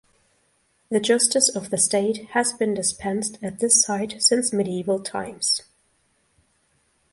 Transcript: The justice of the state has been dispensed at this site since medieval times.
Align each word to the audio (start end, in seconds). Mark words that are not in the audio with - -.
The 0.89 0.99
justice 0.99 1.47
of 1.55 1.69
the 1.69 1.77
state 1.77 2.29
has 2.31 2.53
been 2.53 2.73
dispensed 2.73 3.37
at 3.43 3.59
this 3.59 3.83
site 3.83 4.19
since 4.19 4.51
medieval 4.51 4.97
times. 4.99 5.61